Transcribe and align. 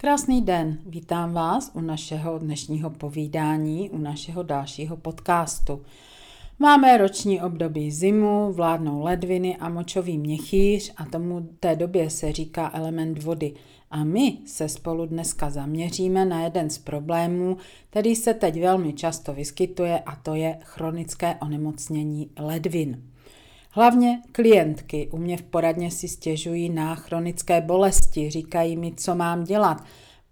Krásný 0.00 0.42
den, 0.42 0.78
vítám 0.86 1.32
vás 1.32 1.70
u 1.74 1.80
našeho 1.80 2.38
dnešního 2.38 2.90
povídání, 2.90 3.90
u 3.90 3.98
našeho 3.98 4.42
dalšího 4.42 4.96
podcastu. 4.96 5.82
Máme 6.58 6.98
roční 6.98 7.42
období 7.42 7.90
zimu, 7.90 8.52
vládnou 8.52 9.02
ledviny 9.02 9.56
a 9.56 9.68
močový 9.68 10.18
měchýř 10.18 10.92
a 10.96 11.04
tomu 11.04 11.48
té 11.60 11.76
době 11.76 12.10
se 12.10 12.32
říká 12.32 12.70
element 12.74 13.22
vody. 13.22 13.54
A 13.90 14.04
my 14.04 14.38
se 14.46 14.68
spolu 14.68 15.06
dneska 15.06 15.50
zaměříme 15.50 16.24
na 16.24 16.42
jeden 16.42 16.70
z 16.70 16.78
problémů, 16.78 17.56
který 17.90 18.16
se 18.16 18.34
teď 18.34 18.60
velmi 18.60 18.92
často 18.92 19.32
vyskytuje 19.32 19.98
a 19.98 20.16
to 20.16 20.34
je 20.34 20.58
chronické 20.62 21.34
onemocnění 21.34 22.30
ledvin. 22.38 23.02
Hlavně 23.78 24.22
klientky 24.32 25.08
u 25.12 25.18
mě 25.18 25.36
v 25.36 25.42
poradně 25.42 25.90
si 25.90 26.08
stěžují 26.08 26.68
na 26.68 26.94
chronické 26.94 27.60
bolesti, 27.60 28.30
říkají 28.30 28.76
mi, 28.76 28.92
co 28.96 29.14
mám 29.14 29.44
dělat, 29.44 29.84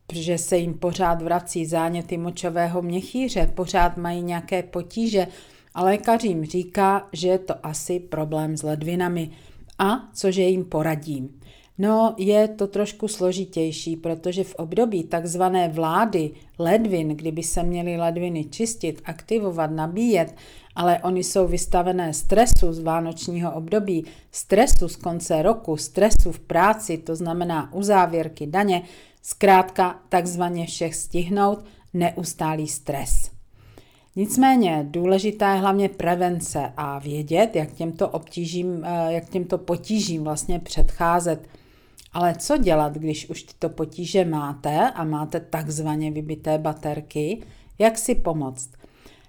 protože 0.06 0.38
se 0.38 0.56
jim 0.56 0.74
pořád 0.74 1.22
vrací 1.22 1.66
záněty 1.66 2.16
močového 2.18 2.82
měchýře, 2.82 3.52
pořád 3.54 3.96
mají 3.96 4.22
nějaké 4.22 4.62
potíže 4.62 5.26
a 5.74 5.82
lékař 5.82 6.24
jim 6.24 6.44
říká, 6.44 7.08
že 7.12 7.28
je 7.28 7.38
to 7.38 7.54
asi 7.62 8.00
problém 8.00 8.56
s 8.56 8.62
ledvinami 8.62 9.30
a 9.78 10.08
cože 10.14 10.42
jim 10.42 10.64
poradím. 10.64 11.40
No, 11.78 12.14
je 12.18 12.48
to 12.48 12.66
trošku 12.66 13.08
složitější, 13.08 13.96
protože 13.96 14.44
v 14.44 14.54
období 14.54 15.04
takzvané 15.04 15.68
vlády 15.68 16.30
ledvin, 16.58 17.08
kdyby 17.08 17.42
se 17.42 17.62
měly 17.62 17.96
ledviny 17.96 18.44
čistit, 18.44 19.02
aktivovat, 19.04 19.70
nabíjet, 19.70 20.34
ale 20.74 21.00
oni 21.02 21.24
jsou 21.24 21.46
vystavené 21.46 22.14
stresu 22.14 22.72
z 22.72 22.78
vánočního 22.78 23.52
období, 23.52 24.04
stresu 24.32 24.88
z 24.88 24.96
konce 24.96 25.42
roku, 25.42 25.76
stresu 25.76 26.32
v 26.32 26.38
práci, 26.38 26.98
to 26.98 27.16
znamená 27.16 27.72
uzávěrky 27.72 28.46
daně, 28.46 28.82
zkrátka 29.22 30.00
takzvaně 30.08 30.66
všech 30.66 30.94
stihnout, 30.94 31.64
neustálý 31.94 32.68
stres. 32.68 33.30
Nicméně 34.16 34.86
důležitá 34.90 35.54
je 35.54 35.60
hlavně 35.60 35.88
prevence 35.88 36.72
a 36.76 36.98
vědět, 36.98 37.56
jak 37.56 37.72
těmto, 37.72 38.08
obtížím, 38.08 38.84
eh, 38.84 39.12
jak 39.12 39.28
těmto 39.28 39.58
potížím 39.58 40.24
vlastně 40.24 40.58
předcházet. 40.58 41.48
Ale 42.16 42.34
co 42.38 42.56
dělat, 42.56 42.94
když 42.94 43.30
už 43.30 43.42
tyto 43.42 43.68
potíže 43.68 44.24
máte 44.24 44.90
a 44.90 45.04
máte 45.04 45.40
takzvaně 45.40 46.10
vybité 46.10 46.58
baterky? 46.58 47.42
Jak 47.78 47.98
si 47.98 48.14
pomoct? 48.14 48.70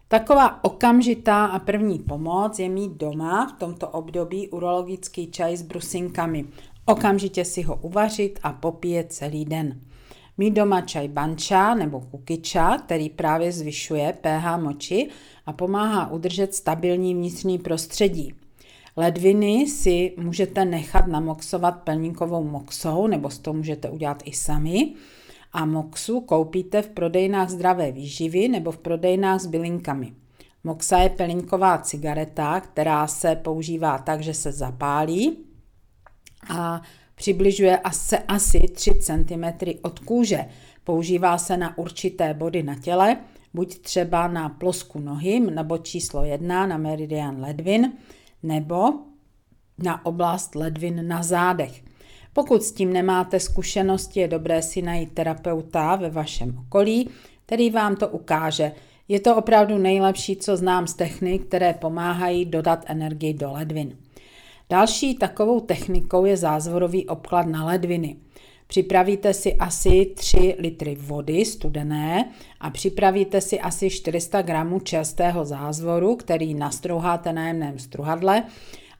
Taková 0.07 0.63
okamžitá 0.63 1.45
a 1.45 1.59
první 1.59 1.99
pomoc 1.99 2.59
je 2.59 2.69
mít 2.69 2.91
doma 2.91 3.47
v 3.47 3.59
tomto 3.59 3.89
období 3.89 4.47
urologický 4.47 5.31
čaj 5.31 5.57
s 5.57 5.61
brusinkami. 5.61 6.45
Okamžitě 6.85 7.45
si 7.45 7.61
ho 7.61 7.75
uvařit 7.75 8.39
a 8.43 8.53
popíjet 8.53 9.13
celý 9.13 9.45
den. 9.45 9.81
Mít 10.37 10.51
doma 10.51 10.81
čaj 10.81 11.07
banča 11.07 11.75
nebo 11.75 11.99
kukiča, 11.99 12.77
který 12.77 13.09
právě 13.09 13.51
zvyšuje 13.51 14.17
pH 14.21 14.57
moči 14.57 15.09
a 15.45 15.53
pomáhá 15.53 16.11
udržet 16.11 16.55
stabilní 16.55 17.15
vnitřní 17.15 17.57
prostředí. 17.57 18.33
Ledviny 18.97 19.67
si 19.67 20.13
můžete 20.17 20.65
nechat 20.65 21.07
namoxovat 21.07 21.83
pelníkovou 21.83 22.43
moxou, 22.43 23.07
nebo 23.07 23.29
to 23.41 23.53
můžete 23.53 23.89
udělat 23.89 24.23
i 24.25 24.31
sami. 24.33 24.93
A 25.53 25.65
moxu 25.65 26.21
koupíte 26.21 26.81
v 26.81 26.89
prodejnách 26.89 27.49
zdravé 27.49 27.91
výživy 27.91 28.47
nebo 28.47 28.71
v 28.71 28.77
prodejnách 28.77 29.41
s 29.41 29.45
bylinkami. 29.45 30.13
Moxa 30.63 30.97
je 30.97 31.09
pelínková 31.09 31.77
cigareta, 31.77 32.61
která 32.61 33.07
se 33.07 33.35
používá 33.35 33.97
tak, 33.97 34.21
že 34.21 34.33
se 34.33 34.51
zapálí 34.51 35.37
a 36.49 36.81
přibližuje 37.15 37.77
asi, 37.77 38.17
asi 38.17 38.59
3 38.59 38.91
cm 38.91 39.43
od 39.81 39.99
kůže. 39.99 40.45
Používá 40.83 41.37
se 41.37 41.57
na 41.57 41.77
určité 41.77 42.33
body 42.33 42.63
na 42.63 42.75
těle, 42.75 43.17
buď 43.53 43.79
třeba 43.79 44.27
na 44.27 44.49
plosku 44.49 44.99
nohy 44.99 45.39
nebo 45.39 45.77
číslo 45.77 46.23
1 46.23 46.65
na 46.65 46.77
meridian 46.77 47.41
ledvin, 47.41 47.93
nebo 48.43 48.93
na 49.83 50.05
oblast 50.05 50.55
ledvin 50.55 51.07
na 51.07 51.23
zádech. 51.23 51.83
Pokud 52.33 52.63
s 52.63 52.71
tím 52.71 52.93
nemáte 52.93 53.39
zkušenosti, 53.39 54.19
je 54.19 54.27
dobré 54.27 54.61
si 54.61 54.81
najít 54.81 55.13
terapeuta 55.13 55.95
ve 55.95 56.09
vašem 56.09 56.57
okolí, 56.57 57.09
který 57.45 57.69
vám 57.69 57.95
to 57.95 58.07
ukáže. 58.07 58.71
Je 59.07 59.19
to 59.19 59.35
opravdu 59.35 59.77
nejlepší, 59.77 60.35
co 60.35 60.57
znám 60.57 60.87
z 60.87 60.93
technik, 60.93 61.45
které 61.45 61.73
pomáhají 61.73 62.45
dodat 62.45 62.85
energii 62.87 63.33
do 63.33 63.51
ledvin. 63.51 63.97
Další 64.69 65.15
takovou 65.15 65.59
technikou 65.59 66.25
je 66.25 66.37
zázvorový 66.37 67.07
obklad 67.07 67.47
na 67.47 67.65
ledviny. 67.65 68.15
Připravíte 68.67 69.33
si 69.33 69.55
asi 69.55 70.11
3 70.15 70.55
litry 70.59 70.97
vody 70.99 71.45
studené 71.45 72.31
a 72.59 72.69
připravíte 72.69 73.41
si 73.41 73.59
asi 73.59 73.89
400 73.89 74.41
gramů 74.41 74.79
čerstvého 74.79 75.45
zázvoru, 75.45 76.15
který 76.15 76.53
nastrouháte 76.53 77.33
na 77.33 77.47
jemném 77.47 77.79
struhadle. 77.79 78.43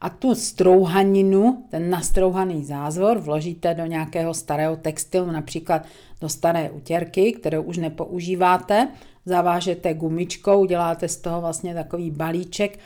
A 0.02 0.10
tu 0.10 0.36
strouhaninu, 0.36 1.66
ten 1.70 1.90
nastrouhaný 1.90 2.66
zázvor, 2.66 3.20
vložíte 3.20 3.74
do 3.74 3.86
nějakého 3.86 4.34
starého 4.34 4.76
textilu, 4.76 5.32
například 5.32 5.86
do 6.22 6.30
staré 6.30 6.72
utěrky, 6.72 7.32
kterou 7.32 7.62
už 7.62 7.78
nepoužíváte, 7.78 8.88
zavážete 9.26 9.94
gumičkou, 9.94 10.66
děláte 10.66 11.08
z 11.08 11.18
toho 11.18 11.42
vlastně 11.42 11.74
takový 11.74 12.12
balíček 12.12 12.80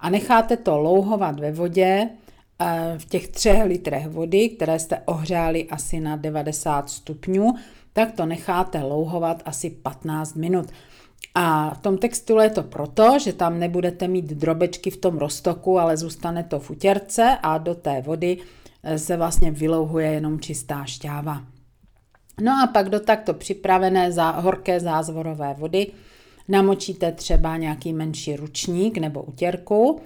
a 0.00 0.10
necháte 0.10 0.56
to 0.56 0.78
louhovat 0.78 1.40
ve 1.40 1.52
vodě 1.52 2.08
v 2.98 3.04
těch 3.04 3.28
třech 3.28 3.64
litrech 3.64 4.08
vody, 4.08 4.48
které 4.48 4.78
jste 4.78 4.98
ohřáli 5.04 5.68
asi 5.68 6.00
na 6.00 6.16
90 6.16 6.90
stupňů, 6.90 7.54
tak 7.92 8.12
to 8.12 8.26
necháte 8.26 8.82
louhovat 8.82 9.42
asi 9.44 9.70
15 9.70 10.34
minut. 10.34 10.66
A 11.34 11.74
v 11.74 11.78
tom 11.78 11.98
textilu 11.98 12.40
je 12.40 12.50
to 12.50 12.62
proto, 12.62 13.18
že 13.18 13.32
tam 13.32 13.58
nebudete 13.58 14.08
mít 14.08 14.24
drobečky 14.24 14.90
v 14.90 14.96
tom 14.96 15.18
roztoku, 15.18 15.78
ale 15.78 15.96
zůstane 15.96 16.44
to 16.44 16.60
v 16.60 16.70
utěrce 16.70 17.38
a 17.42 17.58
do 17.58 17.74
té 17.74 18.00
vody 18.00 18.38
eh, 18.82 18.98
se 18.98 19.16
vlastně 19.16 19.50
vylouhuje 19.50 20.12
jenom 20.12 20.40
čistá 20.40 20.84
šťáva. 20.84 21.42
No 22.40 22.52
a 22.62 22.66
pak 22.66 22.88
do 22.88 23.00
takto 23.00 23.34
připravené 23.34 24.12
zá, 24.12 24.30
horké 24.30 24.80
zázvorové 24.80 25.54
vody 25.58 25.86
namočíte 26.48 27.12
třeba 27.12 27.56
nějaký 27.56 27.92
menší 27.92 28.36
ručník 28.36 28.98
nebo 28.98 29.22
utěrku, 29.22 30.00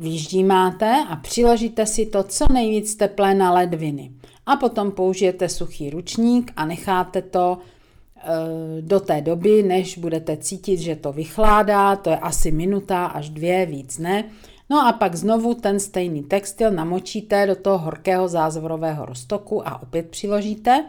Vyždímáte 0.00 1.04
a 1.08 1.16
přiložíte 1.16 1.86
si 1.86 2.06
to 2.06 2.22
co 2.22 2.52
nejvíc 2.52 2.94
teplé 2.94 3.34
na 3.34 3.52
ledviny. 3.52 4.10
A 4.46 4.56
potom 4.56 4.90
použijete 4.90 5.48
suchý 5.48 5.90
ručník 5.90 6.52
a 6.56 6.64
necháte 6.64 7.22
to 7.22 7.58
e, 7.58 8.82
do 8.82 9.00
té 9.00 9.20
doby, 9.20 9.62
než 9.62 9.98
budete 9.98 10.36
cítit, 10.36 10.76
že 10.76 10.96
to 10.96 11.12
vychládá, 11.12 11.96
to 11.96 12.10
je 12.10 12.18
asi 12.18 12.50
minuta 12.50 13.06
až 13.06 13.28
dvě, 13.30 13.66
víc 13.66 13.98
ne. 13.98 14.24
No 14.70 14.86
a 14.86 14.92
pak 14.92 15.14
znovu 15.14 15.54
ten 15.54 15.80
stejný 15.80 16.22
textil 16.22 16.70
namočíte 16.70 17.46
do 17.46 17.56
toho 17.56 17.78
horkého 17.78 18.28
zázvorového 18.28 19.06
roztoku 19.06 19.68
a 19.68 19.82
opět 19.82 20.08
přiložíte. 20.08 20.84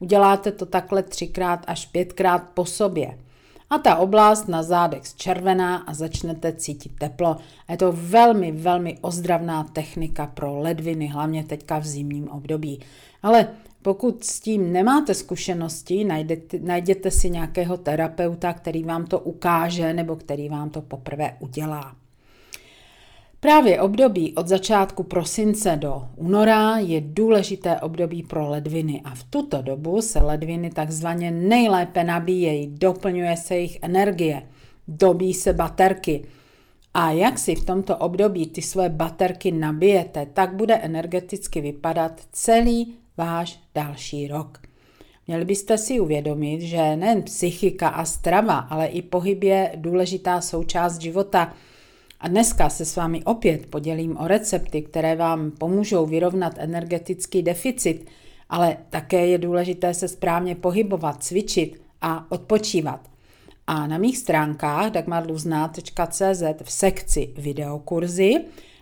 Uděláte 0.00 0.52
to 0.52 0.66
takhle 0.66 1.02
třikrát 1.02 1.64
až 1.66 1.86
pětkrát 1.86 2.42
po 2.54 2.64
sobě 2.64 3.18
a 3.70 3.78
ta 3.78 3.96
oblast 3.96 4.48
na 4.48 4.62
zádech 4.62 5.06
zčervená 5.06 5.76
a 5.76 5.94
začnete 5.94 6.52
cítit 6.52 6.92
teplo. 6.98 7.36
Je 7.68 7.76
to 7.76 7.92
velmi, 7.92 8.52
velmi 8.52 8.98
ozdravná 9.00 9.64
technika 9.64 10.26
pro 10.26 10.58
ledviny, 10.58 11.06
hlavně 11.06 11.44
teďka 11.44 11.78
v 11.78 11.86
zimním 11.86 12.28
období. 12.28 12.80
Ale 13.22 13.48
pokud 13.82 14.24
s 14.24 14.40
tím 14.40 14.72
nemáte 14.72 15.14
zkušenosti, 15.14 16.04
najděte, 16.04 16.58
najděte 16.58 17.10
si 17.10 17.30
nějakého 17.30 17.76
terapeuta, 17.76 18.52
který 18.52 18.84
vám 18.84 19.06
to 19.06 19.18
ukáže 19.18 19.92
nebo 19.92 20.16
který 20.16 20.48
vám 20.48 20.70
to 20.70 20.82
poprvé 20.82 21.36
udělá. 21.40 21.96
Právě 23.40 23.80
období 23.80 24.34
od 24.34 24.48
začátku 24.48 25.02
prosince 25.02 25.76
do 25.76 26.02
února 26.16 26.78
je 26.78 27.00
důležité 27.00 27.80
období 27.80 28.22
pro 28.22 28.48
ledviny 28.48 29.00
a 29.04 29.14
v 29.14 29.24
tuto 29.24 29.62
dobu 29.62 30.02
se 30.02 30.18
ledviny 30.18 30.70
takzvaně 30.70 31.30
nejlépe 31.30 32.04
nabíjejí, 32.04 32.66
doplňuje 32.66 33.36
se 33.36 33.54
jejich 33.54 33.78
energie, 33.82 34.42
dobí 34.88 35.34
se 35.34 35.52
baterky. 35.52 36.24
A 36.94 37.10
jak 37.10 37.38
si 37.38 37.54
v 37.54 37.64
tomto 37.64 37.96
období 37.96 38.46
ty 38.46 38.62
své 38.62 38.88
baterky 38.88 39.52
nabijete, 39.52 40.26
tak 40.26 40.54
bude 40.54 40.74
energeticky 40.74 41.60
vypadat 41.60 42.20
celý 42.32 42.94
váš 43.16 43.60
další 43.74 44.28
rok. 44.28 44.58
Měli 45.26 45.44
byste 45.44 45.78
si 45.78 46.00
uvědomit, 46.00 46.60
že 46.60 46.96
nejen 46.96 47.22
psychika 47.22 47.88
a 47.88 48.04
strava, 48.04 48.58
ale 48.58 48.86
i 48.86 49.02
pohyb 49.02 49.42
je 49.42 49.72
důležitá 49.76 50.40
součást 50.40 51.00
života. 51.00 51.54
A 52.20 52.28
dneska 52.28 52.68
se 52.68 52.84
s 52.84 52.96
vámi 52.96 53.24
opět 53.24 53.66
podělím 53.66 54.16
o 54.16 54.28
recepty, 54.28 54.82
které 54.82 55.16
vám 55.16 55.50
pomůžou 55.50 56.06
vyrovnat 56.06 56.54
energetický 56.58 57.42
deficit, 57.42 58.06
ale 58.48 58.76
také 58.90 59.26
je 59.26 59.38
důležité 59.38 59.94
se 59.94 60.08
správně 60.08 60.54
pohybovat, 60.54 61.24
cvičit 61.24 61.80
a 62.00 62.32
odpočívat. 62.32 63.10
A 63.66 63.86
na 63.86 63.98
mých 63.98 64.18
stránkách 64.18 64.90
dagmarluzna.cz 64.90 66.42
v 66.62 66.72
sekci 66.72 67.34
videokurzy 67.36 68.34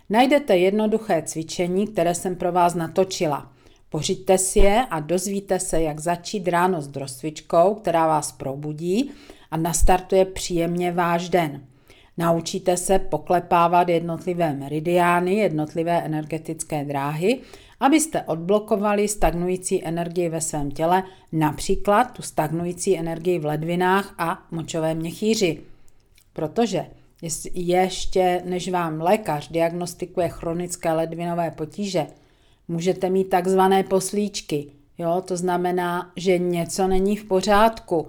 najdete 0.09 0.57
jednoduché 0.57 1.21
cvičení, 1.25 1.87
které 1.87 2.15
jsem 2.15 2.35
pro 2.35 2.51
vás 2.51 2.75
natočila– 2.75 3.51
Pořiďte 3.95 4.37
si 4.37 4.59
je 4.59 4.85
a 4.89 4.99
dozvíte 4.99 5.59
se, 5.59 5.81
jak 5.81 5.99
začít 5.99 6.47
ráno 6.47 6.81
s 6.81 6.87
drostvičkou, 6.87 7.75
která 7.75 8.07
vás 8.07 8.31
probudí 8.31 9.11
a 9.51 9.57
nastartuje 9.57 10.25
příjemně 10.25 10.91
váš 10.91 11.29
den. 11.29 11.65
Naučíte 12.17 12.77
se 12.77 12.99
poklepávat 12.99 13.89
jednotlivé 13.89 14.53
meridiány, 14.53 15.35
jednotlivé 15.35 16.01
energetické 16.01 16.85
dráhy, 16.85 17.39
abyste 17.79 18.21
odblokovali 18.21 19.07
stagnující 19.07 19.85
energii 19.85 20.29
ve 20.29 20.41
svém 20.41 20.71
těle, 20.71 21.03
například 21.31 22.11
tu 22.11 22.21
stagnující 22.21 22.99
energii 22.99 23.39
v 23.39 23.45
ledvinách 23.45 24.15
a 24.17 24.43
močové 24.51 24.95
měchýři. 24.95 25.61
Protože 26.33 26.85
ještě 27.53 28.41
než 28.45 28.69
vám 28.69 29.01
lékař 29.01 29.51
diagnostikuje 29.51 30.29
chronické 30.29 30.93
ledvinové 30.93 31.51
potíže, 31.51 32.07
Můžete 32.67 33.09
mít 33.09 33.29
takzvané 33.29 33.83
poslíčky, 33.83 34.67
jo? 34.97 35.23
to 35.27 35.37
znamená, 35.37 36.11
že 36.15 36.37
něco 36.37 36.87
není 36.87 37.17
v 37.17 37.23
pořádku. 37.23 38.07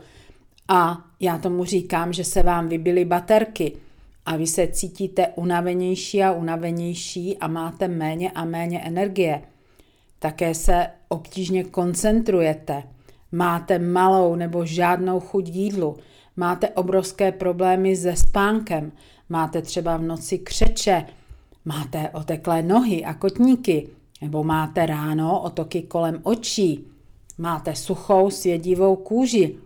A 0.68 1.04
já 1.20 1.38
tomu 1.38 1.64
říkám, 1.64 2.12
že 2.12 2.24
se 2.24 2.42
vám 2.42 2.68
vybily 2.68 3.04
baterky 3.04 3.72
a 4.26 4.36
vy 4.36 4.46
se 4.46 4.66
cítíte 4.66 5.28
unavenější 5.28 6.22
a 6.22 6.32
unavenější 6.32 7.38
a 7.38 7.48
máte 7.48 7.88
méně 7.88 8.30
a 8.30 8.44
méně 8.44 8.80
energie. 8.80 9.42
Také 10.18 10.54
se 10.54 10.86
obtížně 11.08 11.64
koncentrujete, 11.64 12.82
máte 13.32 13.78
malou 13.78 14.34
nebo 14.34 14.66
žádnou 14.66 15.20
chuť 15.20 15.48
jídlu, 15.48 15.96
máte 16.36 16.68
obrovské 16.68 17.32
problémy 17.32 17.96
se 17.96 18.16
spánkem, 18.16 18.92
máte 19.28 19.62
třeba 19.62 19.96
v 19.96 20.02
noci 20.02 20.38
křeče, 20.38 21.06
máte 21.64 22.10
oteklé 22.10 22.62
nohy 22.62 23.04
a 23.04 23.14
kotníky, 23.14 23.88
nebo 24.22 24.44
máte 24.44 24.86
ráno 24.86 25.42
otoky 25.42 25.82
kolem 25.82 26.20
očí, 26.22 26.86
máte 27.38 27.74
suchou 27.74 28.30
svědivou 28.30 28.96
kůži, 28.96 29.56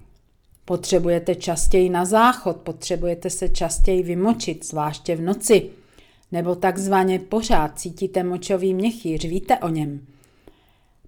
potřebujete 0.71 1.35
častěji 1.35 1.91
na 1.91 2.05
záchod, 2.05 2.57
potřebujete 2.57 3.31
se 3.31 3.49
častěji 3.49 4.03
vymočit, 4.03 4.67
zvláště 4.67 5.17
v 5.17 5.21
noci, 5.21 5.71
nebo 6.33 6.55
takzvaně 6.55 7.19
pořád 7.19 7.79
cítíte 7.79 8.23
močový 8.23 8.75
měchýř, 8.75 9.25
víte 9.25 9.59
o 9.59 9.69
něm. 9.69 10.01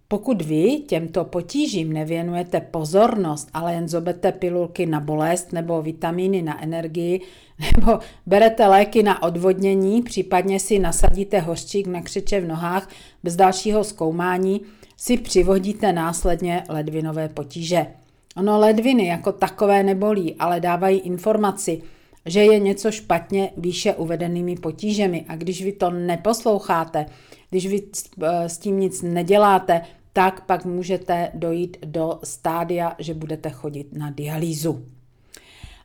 Pokud 0.09 0.43
vy 0.43 0.79
těmto 0.87 1.25
potížím 1.25 1.93
nevěnujete 1.93 2.61
pozornost, 2.61 3.49
ale 3.55 3.75
jen 3.75 3.89
zobete 3.89 4.33
pilulky 4.33 4.87
na 4.87 5.01
bolest 5.01 5.53
nebo 5.53 5.83
vitamíny 5.83 6.43
na 6.43 6.63
energii, 6.63 7.21
nebo 7.77 7.99
berete 8.27 8.67
léky 8.67 9.03
na 9.03 9.23
odvodnění, 9.23 10.03
případně 10.03 10.61
si 10.61 10.79
nasadíte 10.79 11.41
hořčík 11.41 11.87
na 11.87 12.03
křeče 12.03 12.41
v 12.41 12.49
nohách 12.49 12.89
bez 13.23 13.37
dalšího 13.37 13.85
zkoumání, 13.85 14.61
si 14.97 15.17
přivodíte 15.17 15.93
následně 15.93 16.65
ledvinové 16.69 17.29
potíže. 17.29 17.87
Ono 18.37 18.59
ledviny 18.59 19.07
jako 19.07 19.33
takové 19.33 19.83
nebolí, 19.83 20.35
ale 20.39 20.61
dávají 20.61 20.99
informaci, 20.99 21.83
že 22.27 22.45
je 22.45 22.59
něco 22.59 22.91
špatně 22.91 23.51
výše 23.57 23.95
uvedenými 23.95 24.57
potížemi 24.57 25.25
a 25.29 25.37
když 25.37 25.65
vy 25.65 25.73
to 25.73 25.91
neposloucháte, 25.91 27.07
když 27.51 27.67
vy 27.67 27.83
s 28.47 28.59
tím 28.59 28.81
nic 28.81 29.03
neděláte, 29.03 29.83
tak 30.13 30.47
pak 30.47 30.65
můžete 30.65 31.31
dojít 31.35 31.77
do 31.85 32.19
stádia, 32.25 32.97
že 32.99 33.15
budete 33.15 33.51
chodit 33.51 33.87
na 33.93 34.11
dialýzu. 34.11 34.85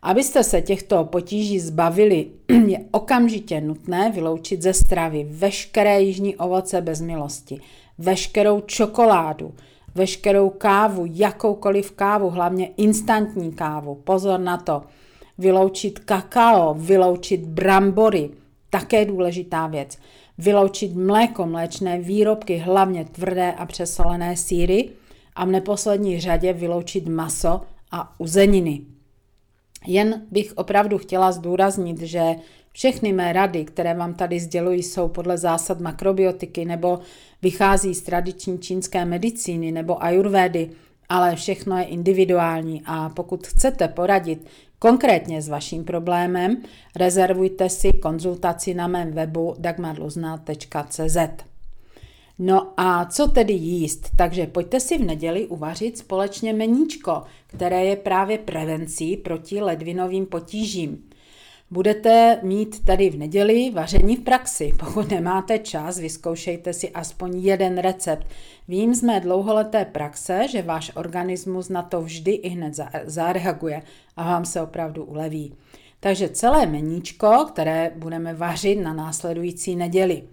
Abyste 0.02 0.44
se 0.44 0.62
těchto 0.62 1.04
potíží 1.04 1.60
zbavili, 1.60 2.28
je 2.68 2.80
okamžitě 2.92 3.62
nutné 3.62 4.12
vyloučit 4.12 4.62
ze 4.62 4.74
stravy 4.74 5.28
veškeré 5.30 6.02
jižní 6.02 6.36
ovoce 6.36 6.82
bez 6.82 7.02
milosti, 7.02 7.60
veškerou 7.98 8.62
čokoládu, 8.62 9.54
veškerou 9.98 10.50
kávu, 10.50 11.06
jakoukoliv 11.10 11.92
kávu, 11.92 12.30
hlavně 12.30 12.70
instantní 12.78 13.52
kávu. 13.52 13.96
Pozor 13.96 14.40
na 14.40 14.58
to. 14.58 14.84
Vyloučit 15.38 16.00
kakao, 16.00 16.74
vyloučit 16.74 17.42
brambory, 17.42 18.30
také 18.70 19.06
důležitá 19.06 19.68
věc. 19.68 19.98
Vyloučit 20.38 20.96
mléko, 20.96 21.46
mléčné 21.46 22.00
výrobky, 22.00 22.58
hlavně 22.58 23.06
tvrdé 23.06 23.52
a 23.52 23.66
přesolené 23.66 24.38
síry 24.38 24.90
a 25.36 25.46
v 25.46 25.48
neposlední 25.48 26.20
řadě 26.20 26.54
vyloučit 26.54 27.08
maso 27.08 27.62
a 27.92 28.20
uzeniny. 28.20 28.82
Jen 29.88 30.22
bych 30.32 30.54
opravdu 30.56 30.98
chtěla 30.98 31.32
zdůraznit, 31.32 32.02
že 32.02 32.36
všechny 32.78 33.14
mé 33.14 33.34
rady, 33.34 33.66
které 33.66 33.94
vám 33.94 34.14
tady 34.14 34.40
sděluji, 34.40 34.84
jsou 34.84 35.08
podle 35.08 35.38
zásad 35.38 35.80
makrobiotiky 35.80 36.66
nebo 36.66 37.00
vychází 37.42 37.96
z 37.96 38.02
tradiční 38.02 38.60
čínské 38.60 39.06
medicíny 39.06 39.72
nebo 39.72 40.04
ajurvédy, 40.04 40.70
ale 41.10 41.36
všechno 41.36 41.78
je 41.78 41.84
individuální 41.84 42.82
a 42.86 43.10
pokud 43.10 43.48
chcete 43.48 43.88
poradit 43.88 44.48
konkrétně 44.80 45.42
s 45.42 45.50
vaším 45.50 45.84
problémem, 45.84 46.58
rezervujte 46.96 47.70
si 47.70 47.94
konzultaci 47.94 48.74
na 48.74 48.88
mém 48.88 49.12
webu 49.12 49.56
dagmarluzna.cz. 49.60 51.18
No 52.40 52.74
a 52.78 53.06
co 53.06 53.28
tedy 53.28 53.54
jíst? 53.54 54.10
Takže 54.16 54.48
pojďte 54.48 54.80
si 54.80 54.98
v 54.98 55.06
neděli 55.06 55.48
uvařit 55.48 55.98
společně 55.98 56.54
meníčko, 56.54 57.24
které 57.48 57.86
je 57.86 57.96
právě 57.96 58.38
prevencí 58.38 59.18
proti 59.18 59.62
ledvinovým 59.62 60.26
potížím. 60.26 61.07
Budete 61.72 62.40
mít 62.44 62.86
tady 62.86 63.10
v 63.10 63.18
neděli 63.18 63.72
vaření 63.72 64.16
v 64.16 64.22
praxi. 64.22 64.72
Pokud 64.80 65.12
nemáte 65.12 65.60
čas, 65.60 66.00
vyzkoušejte 66.00 66.74
si 66.74 66.90
aspoň 66.90 67.40
jeden 67.40 67.78
recept. 67.78 68.28
Vím 68.68 68.96
z 68.96 69.02
mé 69.02 69.20
dlouholeté 69.20 69.86
praxe, 69.86 70.48
že 70.52 70.62
váš 70.62 70.92
organismus 70.96 71.70
na 71.70 71.82
to 71.82 72.02
vždy 72.02 72.32
i 72.32 72.50
hned 72.50 72.74
zareaguje 73.06 73.82
a 74.18 74.24
vám 74.24 74.46
se 74.46 74.62
opravdu 74.62 75.06
uleví. 75.06 75.54
Takže 76.00 76.30
celé 76.30 76.66
meníčko, 76.66 77.46
které 77.52 77.92
budeme 77.96 78.34
vařit 78.34 78.76
na 78.76 78.94
následující 78.94 79.76
neděli. 79.76 80.24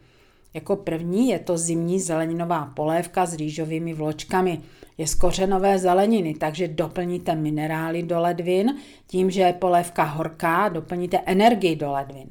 Jako 0.55 0.77
první 0.77 1.29
je 1.29 1.39
to 1.39 1.59
zimní 1.59 2.01
zeleninová 2.01 2.67
polévka 2.67 3.27
s 3.27 3.35
rýžovými 3.35 3.95
vločkami. 3.95 4.61
Je 4.99 5.07
z 5.07 5.15
kořenové 5.15 5.79
zeleniny, 5.79 6.35
takže 6.35 6.69
doplníte 6.69 7.35
minerály 7.35 8.03
do 8.03 8.21
ledvin. 8.21 8.77
Tím, 9.07 9.31
že 9.31 9.41
je 9.41 9.53
polévka 9.53 10.03
horká, 10.05 10.69
doplníte 10.69 11.19
energii 11.27 11.77
do 11.77 11.93
ledvin. 11.93 12.29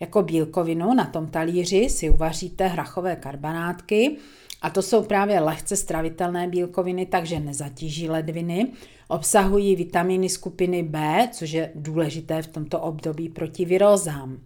Jako 0.00 0.22
bílkovinu 0.22 0.94
na 0.94 1.04
tom 1.04 1.26
talíři 1.26 1.88
si 1.90 2.10
uvaříte 2.10 2.66
hrachové 2.66 3.16
karbanátky, 3.16 4.16
a 4.62 4.70
to 4.70 4.82
jsou 4.82 5.02
právě 5.02 5.40
lehce 5.40 5.76
stravitelné 5.76 6.48
bílkoviny, 6.48 7.06
takže 7.06 7.40
nezatíží 7.40 8.08
ledviny. 8.08 8.72
Obsahují 9.08 9.76
vitamíny 9.76 10.28
skupiny 10.28 10.82
B, 10.82 11.28
což 11.32 11.50
je 11.50 11.72
důležité 11.74 12.42
v 12.42 12.46
tomto 12.46 12.80
období 12.80 13.28
proti 13.28 13.64
virózám. 13.64 14.38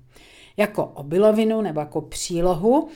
Jako 0.59 0.85
obilovinu 0.85 1.63
nebo 1.63 1.81
jako 1.81 2.01
přílohu 2.01 2.89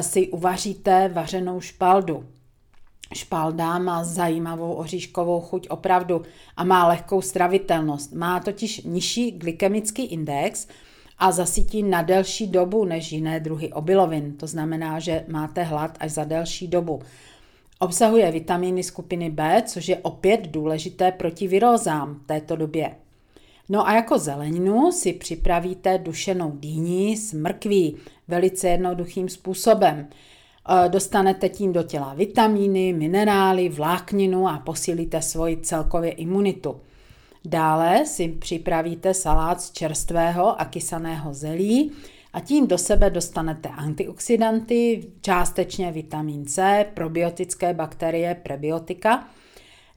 si 0.00 0.28
uvaříte 0.28 1.08
vařenou 1.08 1.60
špaldu. 1.60 2.24
Špalda 3.14 3.78
má 3.78 4.04
zajímavou 4.04 4.72
oříškovou 4.72 5.40
chuť 5.40 5.68
opravdu 5.68 6.22
a 6.56 6.64
má 6.64 6.88
lehkou 6.88 7.22
stravitelnost. 7.22 8.12
Má 8.12 8.40
totiž 8.40 8.82
nižší 8.84 9.30
glykemický 9.30 10.04
index 10.04 10.68
a 11.18 11.32
zasytí 11.32 11.82
na 11.82 12.02
delší 12.02 12.46
dobu 12.46 12.84
než 12.84 13.12
jiné 13.12 13.40
druhy 13.40 13.72
obilovin. 13.72 14.36
To 14.36 14.46
znamená, 14.46 14.98
že 14.98 15.24
máte 15.28 15.62
hlad 15.62 15.96
až 16.00 16.10
za 16.10 16.24
delší 16.24 16.68
dobu. 16.68 17.02
Obsahuje 17.78 18.32
vitamíny 18.32 18.82
skupiny 18.82 19.30
B, 19.30 19.62
což 19.66 19.88
je 19.88 19.96
opět 19.96 20.46
důležité 20.46 21.12
proti 21.12 21.48
virózám 21.48 22.14
v 22.14 22.26
této 22.26 22.56
době. 22.56 22.96
No 23.72 23.88
a 23.88 23.94
jako 23.94 24.18
zeleninu 24.18 24.92
si 24.92 25.12
připravíte 25.12 25.98
dušenou 25.98 26.50
dýni 26.50 27.16
s 27.16 27.32
mrkví 27.32 27.96
velice 28.28 28.68
jednoduchým 28.68 29.28
způsobem. 29.28 30.08
E, 30.08 30.88
dostanete 30.88 31.48
tím 31.48 31.72
do 31.72 31.82
těla 31.82 32.14
vitamíny, 32.14 32.92
minerály, 32.92 33.68
vlákninu 33.68 34.48
a 34.48 34.58
posílíte 34.58 35.22
svoji 35.22 35.56
celkově 35.56 36.10
imunitu. 36.10 36.80
Dále 37.44 38.06
si 38.06 38.28
připravíte 38.28 39.14
salát 39.14 39.60
z 39.60 39.70
čerstvého 39.70 40.60
a 40.60 40.64
kysaného 40.64 41.34
zelí 41.34 41.92
a 42.32 42.40
tím 42.40 42.66
do 42.66 42.78
sebe 42.78 43.10
dostanete 43.10 43.68
antioxidanty, 43.68 45.06
částečně 45.20 45.92
vitamin 45.92 46.46
C, 46.46 46.86
probiotické 46.94 47.74
bakterie, 47.74 48.34
prebiotika– 48.34 49.28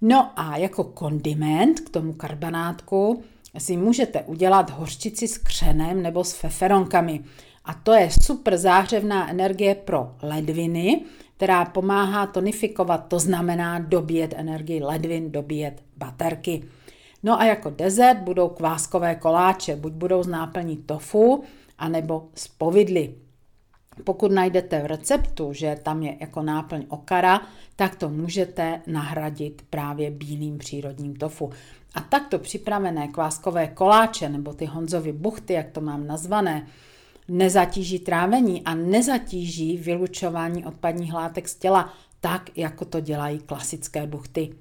No 0.05 0.31
a 0.35 0.57
jako 0.57 0.83
kondiment 0.83 1.79
k 1.79 1.89
tomu 1.89 2.13
karbanátku 2.13 3.23
si 3.60 3.77
můžete 3.77 4.22
udělat 4.22 4.69
hořčici 4.69 5.27
s 5.27 5.38
křenem 5.38 6.01
nebo 6.01 6.24
s 6.24 6.33
feferonkami. 6.33 7.24
A 7.65 7.74
to 7.74 7.93
je 7.93 8.10
super 8.22 8.57
zářevná 8.57 9.29
energie 9.29 9.75
pro 9.75 10.15
ledviny, 10.22 11.01
která 11.38 11.65
pomáhá 11.65 12.27
tonifikovat, 12.27 13.07
to 13.07 13.19
znamená 13.19 13.79
dobíjet 13.79 14.33
energii 14.38 14.83
ledvin, 14.83 15.31
dobíjet 15.31 15.83
baterky. 15.98 16.63
No 17.24 17.41
a 17.41 17.45
jako 17.45 17.69
dezert 17.69 18.19
budou 18.19 18.50
kváskové 18.50 19.15
koláče, 19.15 19.75
buď 19.75 19.93
budou 19.93 20.24
z 20.24 20.27
náplní 20.27 20.77
tofu, 20.77 21.43
anebo 21.77 22.27
z 22.36 22.48
povidly. 22.48 23.15
Pokud 24.03 24.31
najdete 24.31 24.81
v 24.81 24.85
receptu, 24.85 25.53
že 25.53 25.77
tam 25.83 26.03
je 26.03 26.17
jako 26.19 26.41
náplň 26.41 26.85
okara, 26.89 27.41
tak 27.75 27.95
to 27.95 28.09
můžete 28.09 28.81
nahradit 28.88 29.62
právě 29.69 30.12
bílým 30.12 30.57
přírodním 30.57 31.15
tofu. 31.15 31.50
A 31.95 32.01
takto 32.01 32.39
připravené 32.39 33.07
kváskové 33.07 33.67
koláče 33.67 34.29
nebo 34.29 34.53
ty 34.53 34.65
Honzovy 34.65 35.12
buchty, 35.12 35.53
jak 35.53 35.71
to 35.71 35.81
mám 35.81 36.07
nazvané, 36.07 36.67
nezatíží 37.27 38.00
trávení 38.00 38.63
a 38.63 38.75
nezatíží 38.75 39.77
vylučování 39.77 40.65
odpadních 40.65 41.13
látek 41.13 41.47
z 41.47 41.55
těla 41.55 41.93
tak, 42.21 42.57
jako 42.57 42.85
to 42.85 43.00
dělají 43.00 43.39
klasické 43.39 44.07
buchty. 44.07 44.55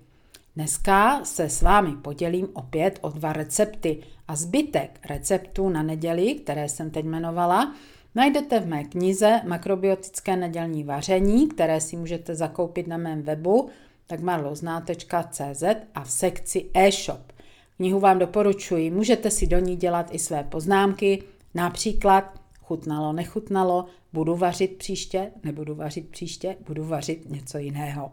Dneska 0.57 1.25
se 1.25 1.49
s 1.49 1.62
vámi 1.62 1.97
podělím 1.97 2.49
opět 2.53 2.99
o 3.01 3.11
dva 3.11 3.33
recepty 3.33 3.99
a 4.29 4.37
zbytek 4.37 5.01
receptů 5.09 5.69
na 5.69 5.83
neděli, 5.83 6.35
které 6.35 6.69
jsem 6.69 6.91
teď 6.91 7.05
jmenovala, 7.05 7.75
najdete 8.14 8.61
v 8.61 8.66
mé 8.66 8.85
knize 8.85 9.40
Makrobiotické 9.47 10.37
nedělní 10.37 10.85
vaření, 10.85 11.49
které 11.49 11.81
si 11.81 11.97
můžete 11.97 12.35
zakoupit 12.35 12.87
na 12.87 12.97
mém 12.97 13.23
webu 13.23 13.69
dagmarlozná.cz 14.09 15.62
a 15.95 16.04
v 16.04 16.11
sekci 16.11 16.71
e-shop. 16.75 17.33
Knihu 17.76 18.00
vám 18.00 18.19
doporučuji, 18.19 18.90
můžete 18.90 19.31
si 19.31 19.47
do 19.47 19.59
ní 19.59 19.76
dělat 19.76 20.14
i 20.14 20.19
své 20.19 20.45
poznámky, 20.45 21.23
například 21.54 22.40
chutnalo, 22.62 23.12
nechutnalo, 23.12 23.87
budu 24.12 24.37
vařit 24.37 24.76
příště, 24.76 25.31
nebudu 25.45 25.75
vařit 25.75 26.09
příště, 26.09 26.57
budu 26.66 26.85
vařit 26.85 27.31
něco 27.31 27.59
jiného. 27.59 28.12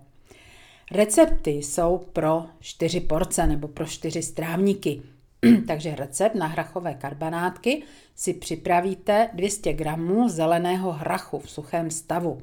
Recepty 0.92 1.52
jsou 1.52 2.06
pro 2.14 2.46
4 2.60 3.00
porce 3.00 3.48
nebo 3.48 3.68
pro 3.68 3.86
4 3.86 4.22
strávníky. 4.22 5.02
Takže 5.68 5.96
recept 5.96 6.36
na 6.36 6.48
hrachové 6.48 6.94
karbanátky 6.94 7.84
si 8.16 8.34
připravíte 8.34 9.30
200 9.34 9.74
g 9.74 9.86
zeleného 10.28 10.92
hrachu 10.92 11.40
v 11.40 11.52
suchém 11.52 11.92
stavu. 11.92 12.42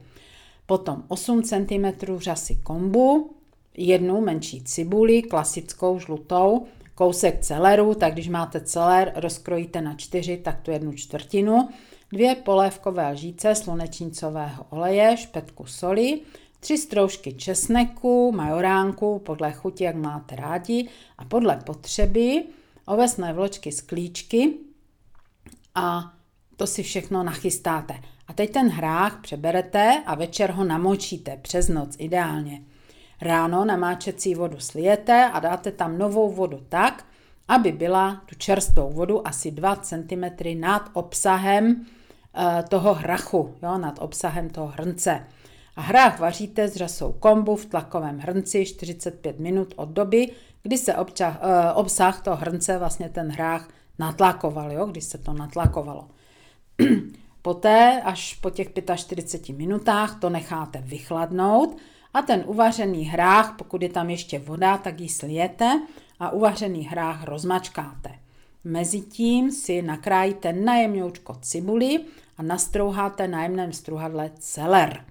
Potom 0.66 1.02
8 1.08 1.42
cm 1.42 1.86
řasy 2.16 2.54
kombu, 2.54 3.30
jednu 3.76 4.20
menší 4.20 4.62
cibuli, 4.62 5.22
klasickou 5.22 5.98
žlutou, 5.98 6.66
kousek 6.94 7.40
celeru, 7.40 7.94
tak 7.94 8.12
když 8.12 8.28
máte 8.28 8.60
celer, 8.60 9.12
rozkrojíte 9.16 9.80
na 9.80 9.94
čtyři, 9.94 10.36
tak 10.36 10.60
tu 10.60 10.70
jednu 10.70 10.92
čtvrtinu, 10.92 11.68
dvě 12.12 12.34
polévkové 12.34 13.10
lžíce 13.12 13.54
slunečnicového 13.54 14.66
oleje, 14.70 15.16
špetku 15.16 15.66
soli, 15.66 16.20
tři 16.60 16.78
stroužky 16.78 17.32
česneku, 17.32 18.32
majoránku, 18.32 19.18
podle 19.18 19.52
chuti, 19.52 19.84
jak 19.84 19.96
máte 19.96 20.36
rádi, 20.36 20.88
a 21.18 21.24
podle 21.24 21.56
potřeby 21.56 22.44
ovesné 22.86 23.32
vločky 23.32 23.72
z 23.72 23.80
klíčky 23.80 24.54
a 25.74 26.12
to 26.56 26.66
si 26.66 26.82
všechno 26.82 27.22
nachystáte. 27.22 28.00
A 28.28 28.32
teď 28.32 28.52
ten 28.52 28.68
hrách 28.68 29.20
přeberete 29.20 30.02
a 30.06 30.14
večer 30.14 30.50
ho 30.50 30.64
namočíte 30.64 31.36
přes 31.42 31.68
noc 31.68 31.96
ideálně. 31.98 32.62
Ráno 33.20 33.64
namáčecí 33.64 34.34
vodu 34.34 34.60
slijete 34.60 35.30
a 35.32 35.40
dáte 35.40 35.72
tam 35.72 35.98
novou 35.98 36.32
vodu 36.32 36.60
tak, 36.68 37.04
aby 37.48 37.72
byla 37.72 38.22
tu 38.26 38.34
čerstvou 38.34 38.92
vodu 38.92 39.28
asi 39.28 39.50
2 39.50 39.76
cm 39.76 40.24
nad 40.60 40.90
obsahem 40.92 41.86
eh, 42.34 42.64
toho 42.68 42.94
hrachu, 42.94 43.54
jo, 43.62 43.78
nad 43.78 43.98
obsahem 43.98 44.50
toho 44.50 44.66
hrnce. 44.66 45.26
A 45.76 45.80
hrách 45.80 46.20
vaříte 46.20 46.68
s 46.68 46.76
řasou 46.76 47.12
kombu 47.12 47.56
v 47.56 47.66
tlakovém 47.66 48.18
hrnci 48.18 48.66
45 48.66 49.40
minut 49.40 49.74
od 49.76 49.88
doby, 49.88 50.28
kdy 50.66 50.78
se 50.78 50.94
obča, 50.94 51.40
eh, 51.40 51.72
obsah 51.72 52.22
toho 52.22 52.36
hrnce, 52.36 52.78
vlastně 52.78 53.08
ten 53.08 53.30
hrách, 53.30 53.68
natlakoval, 53.98 54.72
jo, 54.72 54.86
když 54.86 55.04
se 55.04 55.18
to 55.18 55.32
natlakovalo. 55.32 56.08
Poté, 57.42 58.02
až 58.04 58.34
po 58.34 58.50
těch 58.50 58.68
45 58.96 59.56
minutách, 59.56 60.20
to 60.20 60.30
necháte 60.30 60.78
vychladnout 60.78 61.76
a 62.14 62.22
ten 62.22 62.42
uvařený 62.46 63.04
hrách, 63.04 63.54
pokud 63.58 63.82
je 63.82 63.88
tam 63.88 64.10
ještě 64.10 64.38
voda, 64.38 64.78
tak 64.78 65.00
ji 65.00 65.08
slijete 65.08 65.82
a 66.20 66.30
uvařený 66.30 66.84
hrách 66.84 67.24
rozmačkáte. 67.24 68.10
Mezitím 68.64 69.50
si 69.50 69.82
nakrájíte 69.82 70.52
najemňoučko 70.52 71.34
cibuli 71.40 72.00
a 72.38 72.42
nastrouháte 72.42 73.28
na 73.28 73.42
jemném 73.42 73.72
struhadle 73.72 74.30
celer. 74.38 75.04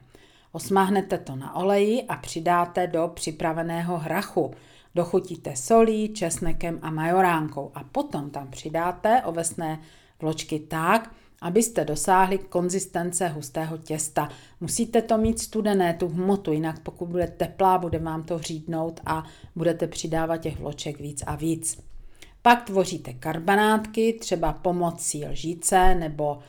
Osmáhnete 0.51 1.17
to 1.17 1.35
na 1.35 1.55
oleji 1.55 2.03
a 2.03 2.15
přidáte 2.15 2.87
do 2.87 3.11
připraveného 3.13 3.97
hrachu. 3.97 4.53
Dochutíte 4.95 5.55
solí, 5.55 6.13
česnekem 6.13 6.79
a 6.81 6.91
majoránkou 6.91 7.71
a 7.75 7.83
potom 7.83 8.29
tam 8.29 8.47
přidáte 8.47 9.21
ovesné 9.25 9.81
vločky 10.21 10.59
tak, 10.59 11.15
abyste 11.41 11.85
dosáhli 11.85 12.37
konzistence 12.37 13.27
hustého 13.27 13.77
těsta. 13.77 14.29
Musíte 14.61 15.01
to 15.01 15.17
mít 15.17 15.39
studené, 15.39 15.93
tu 15.93 16.07
hmotu, 16.07 16.51
jinak 16.51 16.79
pokud 16.79 17.05
bude 17.05 17.27
teplá, 17.27 17.77
bude 17.77 17.99
vám 17.99 18.23
to 18.23 18.39
řídnout 18.39 18.99
a 19.05 19.23
budete 19.55 19.87
přidávat 19.87 20.37
těch 20.37 20.59
vloček 20.59 20.99
víc 20.99 21.23
a 21.27 21.35
víc. 21.35 21.83
Pak 22.41 22.63
tvoříte 22.63 23.13
karbanátky, 23.13 24.13
třeba 24.13 24.53
pomocí 24.53 25.25
lžíce 25.25 25.95
nebo 25.95 26.39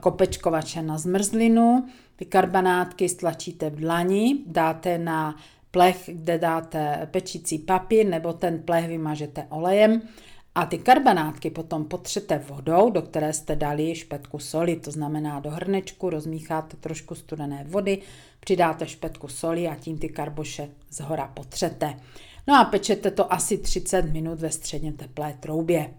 kopečkovače 0.00 0.82
na 0.82 0.98
zmrzlinu. 0.98 1.86
Ty 2.16 2.24
karbanátky 2.24 3.08
stlačíte 3.08 3.70
v 3.70 3.76
dlani, 3.76 4.38
dáte 4.46 4.98
na 4.98 5.36
plech, 5.76 6.10
kde 6.12 6.38
dáte 6.38 7.08
pečící 7.10 7.58
papír, 7.58 8.06
nebo 8.06 8.32
ten 8.32 8.62
plech 8.62 8.88
vymažete 8.88 9.46
olejem 9.48 10.02
a 10.54 10.66
ty 10.66 10.78
karbanátky 10.78 11.50
potom 11.50 11.84
potřete 11.84 12.38
vodou, 12.38 12.90
do 12.90 13.02
které 13.02 13.32
jste 13.32 13.56
dali 13.56 13.94
špetku 13.94 14.38
soli, 14.38 14.76
to 14.76 14.90
znamená 14.90 15.40
do 15.40 15.50
hrnečku 15.50 16.10
rozmícháte 16.10 16.76
trošku 16.76 17.14
studené 17.14 17.64
vody, 17.68 17.98
přidáte 18.40 18.86
špetku 18.86 19.28
soli 19.28 19.68
a 19.68 19.74
tím 19.74 19.98
ty 19.98 20.08
karboše 20.08 20.68
z 20.90 21.00
hora 21.00 21.26
potřete. 21.34 21.94
No 22.46 22.60
a 22.60 22.64
pečete 22.64 23.10
to 23.10 23.32
asi 23.32 23.58
30 23.58 24.02
minut 24.02 24.40
ve 24.40 24.50
středně 24.50 24.92
teplé 24.92 25.36
troubě. 25.40 25.90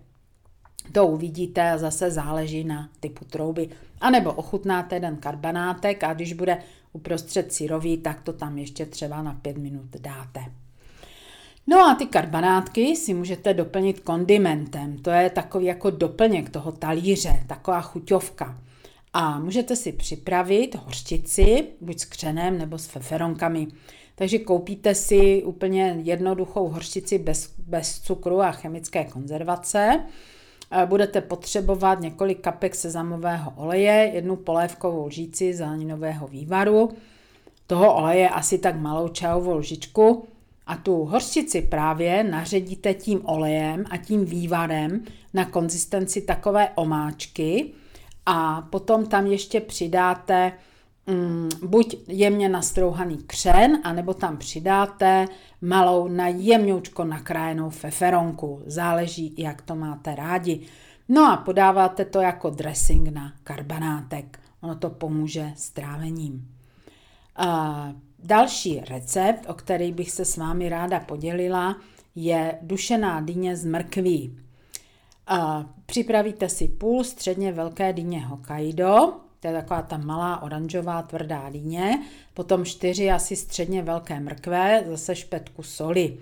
To 0.91 1.07
uvidíte 1.07 1.71
a 1.71 1.77
zase 1.77 2.11
záleží 2.11 2.63
na 2.63 2.89
typu 2.99 3.25
trouby. 3.25 3.69
A 4.01 4.09
nebo 4.09 4.33
ochutnáte 4.33 4.95
jeden 4.95 5.17
karbanátek 5.17 6.03
a 6.03 6.13
když 6.13 6.33
bude 6.33 6.57
uprostřed 6.93 7.53
syrový, 7.53 7.97
tak 7.97 8.21
to 8.21 8.33
tam 8.33 8.57
ještě 8.57 8.85
třeba 8.85 9.21
na 9.21 9.33
5 9.33 9.57
minut 9.57 9.85
dáte. 9.99 10.39
No 11.67 11.79
a 11.79 11.95
ty 11.95 12.05
karbanátky 12.05 12.95
si 12.95 13.13
můžete 13.13 13.53
doplnit 13.53 13.99
kondimentem. 13.99 14.97
To 14.97 15.09
je 15.09 15.29
takový 15.29 15.65
jako 15.65 15.89
doplněk 15.89 16.49
toho 16.49 16.71
talíře, 16.71 17.43
taková 17.47 17.81
chuťovka. 17.81 18.57
A 19.13 19.39
můžete 19.39 19.75
si 19.75 19.91
připravit 19.91 20.75
hořčici, 20.75 21.67
buď 21.81 21.99
s 21.99 22.05
křenem 22.05 22.57
nebo 22.57 22.77
s 22.77 22.85
feferonkami. 22.85 23.67
Takže 24.15 24.39
koupíte 24.39 24.95
si 24.95 25.43
úplně 25.43 25.99
jednoduchou 26.03 26.67
hořčici 26.67 27.17
bez, 27.17 27.53
bez 27.57 27.99
cukru 27.99 28.41
a 28.41 28.51
chemické 28.51 29.03
konzervace. 29.05 30.03
Budete 30.85 31.21
potřebovat 31.21 31.99
několik 32.01 32.41
kapek 32.41 32.75
sezamového 32.75 33.53
oleje, 33.55 34.11
jednu 34.13 34.35
polévkovou 34.35 35.05
lžíci 35.05 35.53
zeleninového 35.53 36.27
vývaru, 36.27 36.89
toho 37.67 37.95
oleje 37.95 38.29
asi 38.29 38.57
tak 38.57 38.75
malou 38.75 39.07
čajovou 39.07 39.57
lžičku, 39.57 40.27
a 40.67 40.75
tu 40.75 41.05
hořčici 41.05 41.61
právě 41.61 42.23
naředíte 42.23 42.93
tím 42.93 43.21
olejem 43.25 43.85
a 43.89 43.97
tím 43.97 44.25
vývarem 44.25 45.03
na 45.33 45.45
konzistenci 45.45 46.21
takové 46.21 46.69
omáčky. 46.75 47.73
A 48.25 48.61
potom 48.61 49.05
tam 49.05 49.25
ještě 49.25 49.59
přidáte 49.59 50.51
mm, 51.07 51.49
buď 51.65 51.95
jemně 52.07 52.49
nastrouhaný 52.49 53.17
křen, 53.17 53.79
anebo 53.83 54.13
tam 54.13 54.37
přidáte 54.37 55.25
malou 55.61 56.07
na 56.07 56.27
jemňoučko 56.27 57.03
nakrájenou 57.03 57.69
feferonku. 57.69 58.61
Záleží, 58.65 59.33
jak 59.37 59.61
to 59.61 59.75
máte 59.75 60.15
rádi. 60.15 60.61
No 61.09 61.31
a 61.31 61.37
podáváte 61.37 62.05
to 62.05 62.21
jako 62.21 62.49
dressing 62.49 63.07
na 63.07 63.33
karbanátek. 63.43 64.39
Ono 64.61 64.75
to 64.75 64.89
pomůže 64.89 65.51
s 65.55 65.69
trávením. 65.69 66.47
Uh, 67.39 67.91
Další 68.23 68.79
recept, 68.79 69.49
o 69.49 69.53
který 69.53 69.91
bych 69.91 70.11
se 70.11 70.25
s 70.25 70.37
vámi 70.37 70.69
ráda 70.69 70.99
podělila, 70.99 71.77
je 72.15 72.57
dušená 72.61 73.21
dýně 73.21 73.55
z 73.55 73.65
mrkví. 73.65 74.37
Připravíte 75.85 76.49
si 76.49 76.67
půl 76.67 77.03
středně 77.03 77.51
velké 77.51 77.93
dýně 77.93 78.25
Hokkaido, 78.25 79.13
to 79.39 79.47
je 79.47 79.53
taková 79.53 79.81
ta 79.81 79.97
malá 79.97 80.41
oranžová 80.41 81.01
tvrdá 81.01 81.49
dýně, 81.49 82.03
potom 82.33 82.65
čtyři 82.65 83.11
asi 83.11 83.35
středně 83.35 83.81
velké 83.81 84.19
mrkve, 84.19 84.83
zase 84.87 85.15
špetku 85.15 85.63
soli. 85.63 86.17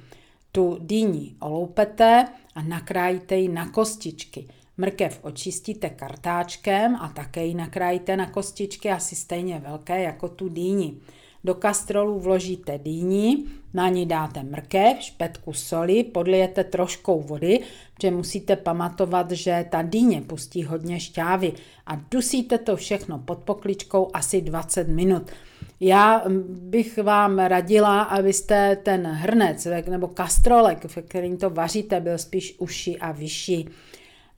Tu 0.51 0.77
dýni 0.81 1.36
oloupete 1.39 2.25
a 2.55 2.62
nakrájíte 2.63 3.36
ji 3.36 3.48
na 3.48 3.69
kostičky. 3.69 4.48
Mrkev 4.77 5.19
očistíte 5.24 5.89
kartáčkem 5.89 6.95
a 6.95 7.10
také 7.10 7.45
ji 7.45 7.53
nakrájíte 7.53 8.17
na 8.17 8.29
kostičky 8.29 8.91
asi 8.91 9.15
stejně 9.15 9.60
velké 9.60 10.03
jako 10.03 10.29
tu 10.29 10.50
dýni. 10.50 10.98
Do 11.43 11.55
kastrolu 11.55 12.19
vložíte 12.19 12.77
dýni, 12.77 13.45
na 13.75 13.89
ní 13.89 14.05
dáte 14.05 14.44
mrkev, 14.44 14.98
špetku 15.00 15.53
soli, 15.53 16.03
podlijete 16.03 16.63
troškou 16.63 17.22
vody, 17.22 17.60
protože 17.94 18.12
musíte 18.12 18.55
pamatovat, 18.55 19.32
že 19.32 19.65
ta 19.70 19.82
dýně 19.82 20.22
pustí 20.22 20.63
hodně 20.63 21.00
šťávy 21.00 21.53
a 21.88 22.01
dusíte 22.12 22.58
to 22.58 22.75
všechno 22.75 23.20
pod 23.20 23.38
pokličkou 23.38 24.10
asi 24.13 24.41
20 24.41 24.88
minut. 24.88 25.32
Já 25.79 26.24
bych 26.48 26.98
vám 26.98 27.39
radila, 27.39 28.01
abyste 28.01 28.75
ten 28.75 29.08
hrnec 29.08 29.67
nebo 29.89 30.08
kastrolek, 30.08 30.96
ve 30.96 31.01
kterým 31.01 31.38
to 31.38 31.50
vaříte, 31.50 32.00
byl 32.00 32.17
spíš 32.17 32.55
uši 32.60 32.98
a 32.98 33.12
vyšší. 33.12 33.70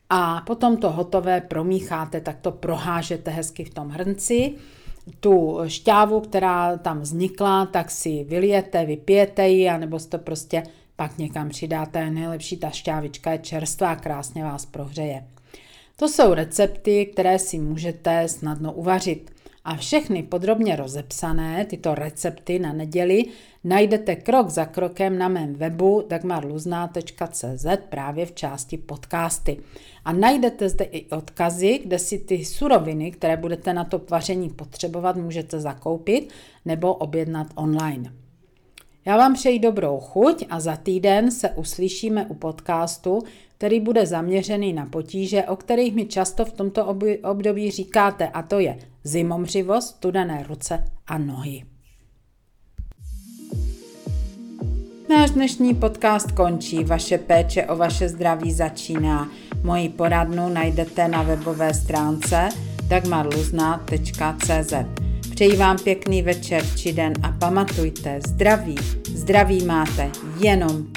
A 0.10 0.41
potom 0.46 0.77
to 0.77 0.91
hotové 0.91 1.41
promícháte, 1.41 2.22
tak 2.22 2.38
to 2.41 2.51
prohážete 2.51 3.32
hezky 3.32 3.63
v 3.63 3.74
tom 3.74 3.89
hrnci 3.89 4.56
tu 5.19 5.59
šťávu, 5.67 6.19
která 6.19 6.77
tam 6.77 6.99
vznikla, 6.99 7.65
tak 7.65 7.91
si 7.91 8.23
vylijete, 8.23 8.85
vypijete 8.85 9.47
ji, 9.47 9.69
anebo 9.69 9.99
si 9.99 10.09
to 10.09 10.17
prostě 10.17 10.63
pak 10.95 11.17
někam 11.17 11.49
přidáte. 11.49 12.09
Nejlepší 12.09 12.57
ta 12.57 12.69
šťávička 12.69 13.31
je 13.31 13.37
čerstvá, 13.37 13.95
krásně 13.95 14.43
vás 14.43 14.65
prohřeje. 14.65 15.23
To 15.95 16.09
jsou 16.09 16.33
recepty, 16.33 17.05
které 17.05 17.39
si 17.39 17.59
můžete 17.59 18.27
snadno 18.27 18.73
uvařit. 18.73 19.31
A 19.67 19.75
všechny 19.75 20.24
podrobně 20.24 20.75
rozepsané, 20.75 21.65
tyto 21.65 21.95
recepty 21.95 22.59
na 22.59 22.74
neděli, 22.74 23.25
najdete 23.63 24.15
krok 24.15 24.50
za 24.50 24.65
krokem 24.65 25.17
na 25.17 25.27
mém 25.27 25.53
webu 25.53 26.03
dagmarluzna.cz 26.09 27.65
právě 27.89 28.25
v 28.25 28.31
části 28.31 28.77
podcasty. 28.77 29.57
A 30.05 30.13
najdete 30.13 30.69
zde 30.69 30.86
i 30.86 31.09
odkazy, 31.09 31.79
kde 31.86 32.00
si 32.00 32.19
ty 32.19 32.45
suroviny, 32.45 33.12
které 33.12 33.38
budete 33.38 33.74
na 33.74 33.83
to 33.83 34.01
vaření 34.09 34.50
potřebovat, 34.50 35.15
můžete 35.15 35.59
zakoupit 35.59 36.29
nebo 36.65 36.93
objednat 36.93 37.47
online. 37.55 38.13
Já 39.05 39.17
vám 39.17 39.33
přeji 39.33 39.59
dobrou 39.59 40.00
chuť 40.00 40.45
a 40.50 40.59
za 40.59 40.75
týden 40.75 41.31
se 41.31 41.50
uslyšíme 41.50 42.25
u 42.25 42.33
podcastu, 42.33 43.19
který 43.57 43.79
bude 43.79 44.05
zaměřený 44.05 44.74
na 44.74 44.86
potíže, 44.86 45.43
o 45.43 45.55
kterých 45.55 45.95
mi 45.95 46.05
často 46.05 46.45
v 46.45 46.51
tomto 46.51 46.86
období 47.24 47.71
říkáte, 47.71 48.27
a 48.27 48.41
to 48.41 48.59
je 48.59 48.79
zimomřivost, 49.07 49.87
studené 49.87 50.45
ruce 50.47 50.83
a 51.07 51.17
nohy. 51.17 51.63
Náš 55.09 55.29
dnešní 55.29 55.75
podcast 55.75 56.31
končí, 56.31 56.83
vaše 56.83 57.17
péče 57.17 57.65
o 57.65 57.75
vaše 57.75 58.09
zdraví 58.09 58.53
začíná. 58.53 59.29
Moji 59.63 59.89
poradnu 59.89 60.49
najdete 60.49 61.07
na 61.07 61.23
webové 61.23 61.73
stránce 61.73 62.49
dagmarluzna.cz. 62.87 64.73
Přeji 65.31 65.55
vám 65.55 65.77
pěkný 65.77 66.21
večer 66.21 66.63
či 66.75 66.93
den 66.93 67.13
a 67.23 67.31
pamatujte, 67.31 68.19
zdraví, 68.27 68.75
zdraví 69.15 69.65
máte 69.65 70.11
jenom 70.39 70.87